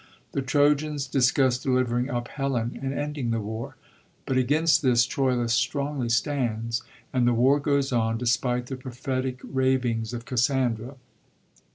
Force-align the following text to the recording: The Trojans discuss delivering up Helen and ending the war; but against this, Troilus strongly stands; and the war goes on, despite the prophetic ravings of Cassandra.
The 0.31 0.41
Trojans 0.41 1.05
discuss 1.05 1.59
delivering 1.59 2.09
up 2.09 2.27
Helen 2.29 2.75
and 2.81 2.91
ending 2.91 3.29
the 3.29 3.39
war; 3.39 3.75
but 4.25 4.35
against 4.35 4.81
this, 4.81 5.05
Troilus 5.05 5.53
strongly 5.53 6.09
stands; 6.09 6.81
and 7.13 7.27
the 7.27 7.35
war 7.35 7.59
goes 7.59 7.91
on, 7.93 8.17
despite 8.17 8.65
the 8.65 8.77
prophetic 8.77 9.39
ravings 9.43 10.11
of 10.11 10.25
Cassandra. 10.25 10.95